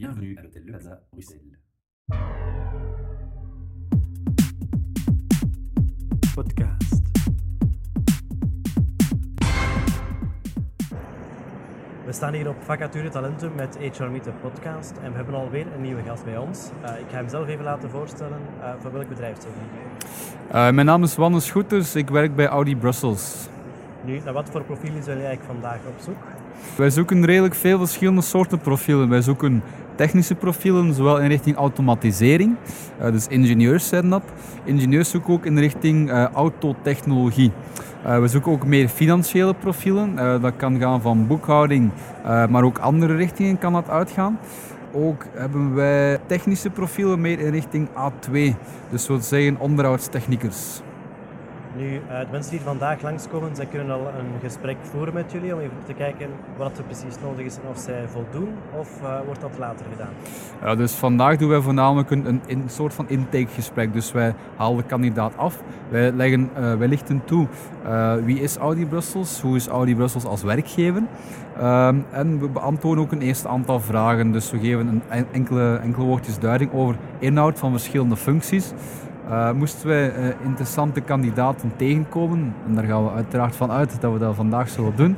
Bienvenue 0.00 0.34
à 0.38 0.42
l'hôtel 0.42 0.62
Le 0.64 0.72
Plaza, 0.72 0.98
Bruxelles. 1.12 1.58
Podcast. 6.34 7.02
We 12.06 12.12
staan 12.12 12.34
hier 12.34 12.48
op 12.48 12.56
Vacature 12.62 13.08
Talentum 13.08 13.54
met 13.54 13.78
HR 13.78 14.04
Meet 14.04 14.22
the 14.22 14.30
Podcast 14.30 14.96
en 15.02 15.10
we 15.10 15.16
hebben 15.16 15.34
alweer 15.34 15.66
een 15.74 15.82
nieuwe 15.82 16.02
gast 16.02 16.24
bij 16.24 16.38
ons. 16.38 16.70
Uh, 16.82 17.00
ik 17.00 17.06
ga 17.10 17.16
hem 17.16 17.28
zelf 17.28 17.48
even 17.48 17.64
laten 17.64 17.90
voorstellen. 17.90 18.40
Uh, 18.58 18.74
voor 18.78 18.92
welk 18.92 19.08
bedrijf 19.08 19.36
zeg 19.40 19.52
je? 19.52 20.54
Uh, 20.54 20.70
mijn 20.70 20.86
naam 20.86 21.02
is 21.02 21.16
Wannes 21.16 21.46
Schoeters, 21.46 21.94
ik 21.94 22.08
werk 22.08 22.34
bij 22.34 22.46
Audi 22.46 22.76
Brussels. 22.76 23.48
Nu, 24.04 24.20
naar 24.24 24.32
wat 24.32 24.48
voor 24.50 24.62
profielen 24.64 25.02
zijn 25.02 25.16
jullie 25.16 25.30
eigenlijk 25.30 25.60
vandaag 25.60 25.78
op 25.86 25.94
zoek? 26.04 26.16
Wij 26.76 26.90
zoeken 26.90 27.24
redelijk 27.24 27.54
veel 27.54 27.78
verschillende 27.78 28.20
soorten 28.20 28.58
profielen. 28.58 29.08
Wij 29.08 29.22
zoeken 29.22 29.62
technische 29.94 30.34
profielen, 30.34 30.94
zowel 30.94 31.20
in 31.20 31.28
richting 31.28 31.56
automatisering, 31.56 32.56
uh, 33.00 33.12
dus 33.12 33.26
ingenieurs 33.26 33.88
zijn 33.88 34.08
dat. 34.08 34.22
Ingenieurs 34.64 35.10
zoeken 35.10 35.32
ook 35.32 35.46
in 35.46 35.58
richting 35.58 36.10
uh, 36.10 36.24
autotechnologie. 36.24 37.52
Uh, 38.06 38.18
we 38.20 38.28
zoeken 38.28 38.52
ook 38.52 38.66
meer 38.66 38.88
financiële 38.88 39.54
profielen. 39.54 40.16
dat 40.40 40.56
kan 40.56 40.78
gaan 40.78 41.00
van 41.00 41.26
boekhouding, 41.26 41.90
maar 42.24 42.62
ook 42.62 42.78
andere 42.78 43.16
richtingen 43.16 43.58
kan 43.58 43.72
dat 43.72 43.88
uitgaan. 43.88 44.38
Ook 44.92 45.24
hebben 45.34 45.74
wij 45.74 46.18
technische 46.26 46.70
profielen 46.70 47.20
meer 47.20 47.38
in 47.38 47.50
richting 47.50 47.88
A2, 47.88 48.54
dus 48.90 49.06
we 49.06 49.20
zeggen 49.20 49.58
onderhoudstechniekers. 49.58 50.80
Nu, 51.80 51.86
uh, 51.86 52.18
de 52.18 52.26
mensen 52.30 52.50
die 52.50 52.60
vandaag 52.60 53.02
langskomen, 53.02 53.56
zij 53.56 53.66
kunnen 53.66 53.94
al 53.94 54.06
een 54.06 54.40
gesprek 54.42 54.76
voeren 54.82 55.14
met 55.14 55.32
jullie 55.32 55.54
om 55.54 55.60
even 55.60 55.76
te 55.86 55.92
kijken 55.92 56.28
wat 56.56 56.78
er 56.78 56.84
precies 56.84 57.20
nodig 57.22 57.44
is 57.44 57.56
en 57.56 57.68
of 57.70 57.78
zij 57.78 58.08
voldoen, 58.08 58.48
of 58.78 58.88
uh, 59.02 59.20
wordt 59.24 59.40
dat 59.40 59.50
later 59.58 59.86
gedaan? 59.92 60.12
Ja, 60.62 60.74
dus 60.74 60.92
vandaag 60.92 61.36
doen 61.36 61.48
wij 61.48 61.60
voornamelijk 61.60 62.10
een, 62.10 62.40
een, 62.46 62.62
soort 62.66 62.94
van 62.94 63.08
intakegesprek. 63.08 63.92
Dus 63.92 64.12
wij 64.12 64.34
halen 64.56 64.76
de 64.76 64.82
kandidaat 64.82 65.36
af, 65.36 65.62
wij, 65.88 66.12
leggen, 66.12 66.50
uh, 66.58 66.74
wij 66.74 66.88
lichten 66.88 67.24
toe 67.24 67.46
wie 68.24 68.40
is 68.40 68.56
Audi 68.56 68.86
Brussels, 68.86 69.40
hoe 69.40 69.56
is 69.56 69.68
Audi 69.68 69.94
Brussels 69.94 70.24
als 70.24 70.42
werkgever. 70.42 71.02
Um, 71.62 72.04
en 72.10 72.40
we 72.40 72.48
beantwoorden 72.48 73.04
ook 73.04 73.12
een 73.12 73.22
eerste 73.22 73.48
aantal 73.48 73.80
vragen. 73.80 74.32
Dus 74.32 74.50
we 74.50 74.58
geven 74.58 75.02
een 75.08 75.26
enkele, 75.32 75.76
enkele 75.76 76.04
woordjes 76.04 76.38
duiding 76.38 76.72
over 76.72 76.96
inhoud 77.18 77.58
van 77.58 77.70
verschillende 77.70 78.16
functies. 78.16 78.72
Uh, 79.28 79.52
moesten 79.52 79.88
wij 79.88 80.16
uh, 80.16 80.28
interessante 80.44 81.00
kandidaten 81.00 81.72
tegenkomen, 81.76 82.54
en 82.66 82.74
daar 82.74 82.84
gaan 82.84 83.04
we 83.04 83.10
uiteraard 83.10 83.56
van 83.56 83.70
uit 83.70 84.00
dat 84.00 84.12
we 84.12 84.18
dat 84.18 84.34
vandaag 84.34 84.68
zullen 84.68 84.96
doen, 84.96 85.16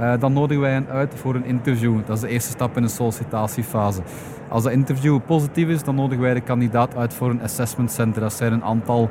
uh, 0.00 0.12
dan 0.20 0.32
nodigen 0.32 0.62
wij 0.62 0.72
hen 0.72 0.88
uit 0.88 1.14
voor 1.14 1.34
een 1.34 1.44
interview. 1.44 1.96
Dat 2.06 2.16
is 2.16 2.22
de 2.22 2.28
eerste 2.28 2.50
stap 2.50 2.76
in 2.76 2.82
de 2.82 2.88
sollicitatiefase. 2.88 4.02
Als 4.48 4.62
dat 4.62 4.72
interview 4.72 5.18
positief 5.26 5.68
is, 5.68 5.84
dan 5.84 5.94
nodigen 5.94 6.22
wij 6.22 6.34
de 6.34 6.40
kandidaat 6.40 6.96
uit 6.96 7.14
voor 7.14 7.30
een 7.30 7.42
assessment 7.42 7.92
center. 7.92 8.20
Dat 8.22 8.32
zijn 8.32 8.52
een 8.52 8.64
aantal 8.64 9.10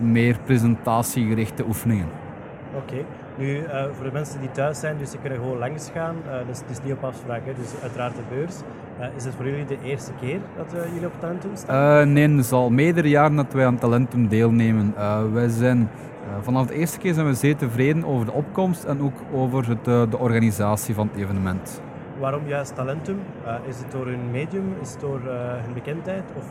meer 0.00 0.36
presentatiegerichte 0.44 1.64
oefeningen. 1.66 2.21
Oké. 2.76 3.04
Nu, 3.38 3.56
uh, 3.56 3.84
voor 3.92 4.04
de 4.04 4.12
mensen 4.12 4.40
die 4.40 4.50
thuis 4.50 4.80
zijn, 4.80 4.98
dus 4.98 5.10
ze 5.10 5.18
kunnen 5.18 5.38
gewoon 5.38 5.58
langs 5.58 5.90
gaan. 5.90 6.16
Dus 6.46 6.58
het 6.58 6.70
is 6.70 6.82
niet 6.84 6.92
op 6.92 7.04
afspraak, 7.04 7.40
hè, 7.44 7.52
dus 7.54 7.82
uiteraard 7.82 8.14
de 8.16 8.22
beurs. 8.34 8.54
Uh, 9.00 9.06
is 9.16 9.24
het 9.24 9.34
voor 9.34 9.44
jullie 9.44 9.64
de 9.64 9.78
eerste 9.84 10.12
keer 10.20 10.40
dat 10.56 10.66
jullie 10.92 11.06
op 11.06 11.12
Talentum 11.20 11.50
staan? 11.56 12.12
nee, 12.12 12.28
het 12.28 12.44
is 12.44 12.52
al 12.52 12.70
meerdere 12.70 13.08
jaren 13.08 13.36
dat 13.36 13.52
wij 13.52 13.66
aan 13.66 13.78
Talentum 13.78 14.28
deelnemen. 14.28 14.94
wij 15.32 15.48
zijn, 15.48 15.90
vanaf 16.40 16.66
de 16.66 16.74
eerste 16.74 16.98
keer 16.98 17.14
zijn 17.14 17.26
we 17.26 17.34
zeer 17.34 17.56
tevreden 17.56 18.04
over 18.04 18.26
de 18.26 18.32
opkomst 18.32 18.84
en 18.84 19.02
ook 19.02 19.16
over 19.32 19.68
het, 19.68 19.84
de 19.84 20.18
organisatie 20.18 20.94
van 20.94 21.08
het 21.12 21.22
evenement. 21.22 21.82
Waarom 22.22 22.46
juist 22.46 22.74
Talentum? 22.74 23.18
Uh, 23.44 23.54
is 23.68 23.78
het 23.78 23.92
door 23.92 24.06
hun 24.06 24.30
medium? 24.30 24.74
Is 24.80 24.90
het 24.90 25.00
door 25.00 25.20
uh, 25.26 25.32
hun 25.64 25.74
bekendheid? 25.74 26.22
Of, 26.36 26.44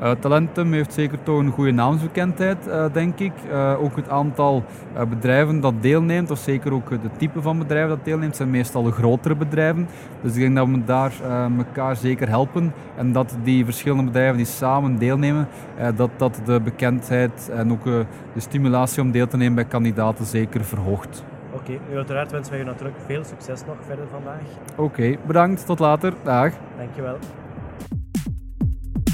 uh... 0.00 0.10
Talentum 0.10 0.72
heeft 0.72 0.92
zeker 0.92 1.22
toch 1.22 1.38
een 1.38 1.50
goede 1.50 1.70
naamsbekendheid, 1.70 2.58
denk 2.92 3.18
ik. 3.18 3.32
ook 3.78 3.96
het 3.96 4.08
aantal 4.08 4.64
bedrijven 5.08 5.60
dat 5.60 5.74
deelneemt, 5.80 6.30
of 6.30 6.38
zeker 6.38 6.72
ook 6.72 6.90
het 6.90 7.18
type 7.18 7.42
van 7.42 7.58
bedrijven 7.58 7.88
dat 7.88 8.04
deelneemt, 8.04 8.36
zijn 8.36 8.50
meestal 8.50 8.82
de 8.82 8.90
grotere 8.90 9.34
bedrijven. 9.34 9.88
Dus 10.22 10.34
ik 10.34 10.40
denk 10.40 10.56
dat 10.56 10.66
we 10.68 10.84
daar 10.84 11.12
elkaar 11.58 11.96
zeker 11.96 12.28
helpen. 12.28 12.72
En 12.96 13.12
dat 13.12 13.36
die 13.42 13.64
verschillende 13.64 14.04
bedrijven 14.04 14.36
die 14.36 14.46
samen 14.46 14.98
deelnemen, 14.98 15.48
dat 15.96 16.10
dat 16.16 16.40
de 16.44 16.60
bekendheid 16.60 17.50
en 17.54 17.72
ook 17.72 17.84
de 17.84 18.06
stimulatie 18.36 19.02
om 19.02 19.10
deel 19.10 19.26
te 19.26 19.36
nemen 19.36 19.54
bij 19.54 19.64
kandidaten 19.64 20.24
zeker 20.24 20.64
verhoogt. 20.64 21.24
Oké, 21.56 21.72
okay, 21.72 21.96
uiteraard 21.96 22.30
wensen 22.30 22.52
wij 22.52 22.60
je 22.60 22.66
natuurlijk 22.66 22.96
veel 23.06 23.24
succes 23.24 23.64
nog 23.64 23.76
verder 23.86 24.06
vandaag. 24.10 24.40
Oké, 24.70 24.82
okay, 24.82 25.18
bedankt. 25.26 25.66
Tot 25.66 25.78
later. 25.78 26.14
Dag. 26.24 26.52
Dankjewel. 26.76 27.18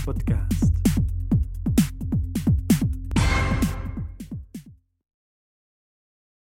Podcast. 0.04 0.51